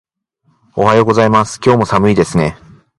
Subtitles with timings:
[0.75, 1.59] おはようございます。
[1.63, 2.55] 今日も寒いですね。